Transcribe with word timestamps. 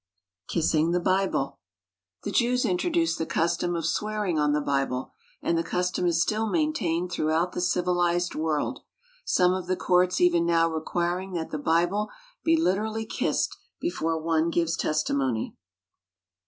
=Kissing 0.47 0.93
the 0.93 0.99
Bible.= 0.99 1.59
The 2.23 2.31
Jews 2.31 2.65
introduced 2.65 3.19
the 3.19 3.25
custom 3.27 3.75
of 3.75 3.85
swearing 3.85 4.39
on 4.39 4.51
the 4.51 4.59
Bible, 4.59 5.13
and 5.43 5.55
the 5.55 5.63
custom 5.63 6.07
is 6.07 6.19
still 6.19 6.49
maintained 6.49 7.11
throughout 7.11 7.51
the 7.51 7.61
civilized 7.61 8.33
world, 8.33 8.79
some 9.25 9.53
of 9.53 9.67
the 9.67 9.77
courts 9.77 10.19
even 10.19 10.43
now 10.43 10.67
requiring 10.67 11.33
that 11.33 11.51
the 11.51 11.59
Bible 11.59 12.09
be 12.43 12.57
literally 12.57 13.05
kissed 13.05 13.55
before 13.79 14.19
one 14.19 14.49
gives 14.49 14.75
testimony. 14.75 15.55